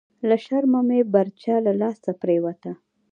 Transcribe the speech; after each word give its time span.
لهٔ 0.29 0.37
شرمه 0.45 0.79
مې 0.87 0.99
برچه 1.13 1.55
لهٔ 1.65 1.73
لاسه 1.81 2.11
پریوته…» 2.21 2.71